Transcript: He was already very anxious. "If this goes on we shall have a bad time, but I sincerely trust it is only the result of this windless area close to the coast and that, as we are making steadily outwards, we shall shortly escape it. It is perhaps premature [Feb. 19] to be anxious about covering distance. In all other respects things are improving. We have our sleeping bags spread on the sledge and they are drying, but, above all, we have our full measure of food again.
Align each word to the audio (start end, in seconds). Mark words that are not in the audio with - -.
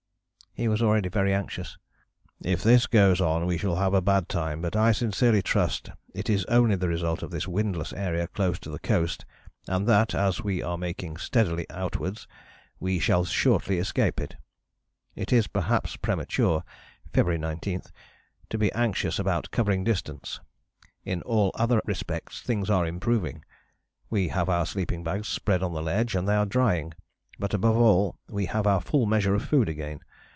He 0.53 0.67
was 0.67 0.81
already 0.81 1.07
very 1.07 1.33
anxious. 1.33 1.77
"If 2.43 2.61
this 2.61 2.85
goes 2.85 3.21
on 3.21 3.45
we 3.45 3.57
shall 3.57 3.77
have 3.77 3.93
a 3.93 4.01
bad 4.01 4.27
time, 4.27 4.61
but 4.61 4.75
I 4.75 4.91
sincerely 4.91 5.41
trust 5.41 5.89
it 6.13 6.29
is 6.29 6.43
only 6.45 6.75
the 6.75 6.89
result 6.89 7.23
of 7.23 7.31
this 7.31 7.47
windless 7.47 7.93
area 7.93 8.27
close 8.27 8.59
to 8.59 8.69
the 8.69 8.77
coast 8.77 9.23
and 9.69 9.87
that, 9.87 10.13
as 10.13 10.43
we 10.43 10.61
are 10.61 10.77
making 10.77 11.15
steadily 11.17 11.65
outwards, 11.69 12.27
we 12.81 12.99
shall 12.99 13.23
shortly 13.23 13.79
escape 13.79 14.19
it. 14.19 14.35
It 15.15 15.31
is 15.31 15.47
perhaps 15.47 15.95
premature 15.95 16.65
[Feb. 17.13 17.39
19] 17.39 17.83
to 18.49 18.57
be 18.57 18.73
anxious 18.73 19.19
about 19.19 19.51
covering 19.51 19.85
distance. 19.85 20.41
In 21.05 21.21
all 21.21 21.51
other 21.55 21.81
respects 21.85 22.41
things 22.41 22.69
are 22.69 22.85
improving. 22.85 23.45
We 24.09 24.27
have 24.27 24.49
our 24.49 24.65
sleeping 24.65 25.01
bags 25.01 25.29
spread 25.29 25.63
on 25.63 25.71
the 25.73 25.81
sledge 25.81 26.13
and 26.13 26.27
they 26.27 26.35
are 26.35 26.45
drying, 26.45 26.93
but, 27.39 27.53
above 27.53 27.77
all, 27.77 28.17
we 28.27 28.47
have 28.47 28.67
our 28.67 28.81
full 28.81 29.05
measure 29.05 29.33
of 29.33 29.45
food 29.45 29.69
again. 29.69 30.01